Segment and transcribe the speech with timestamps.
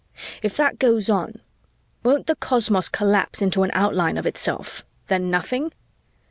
[0.41, 1.41] "If that goes on,
[2.01, 5.73] won't the cosmos collapse into an outline of itself, then nothing?